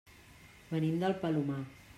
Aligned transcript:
Venim 0.71 0.97
del 1.05 1.15
Palomar. 1.27 1.63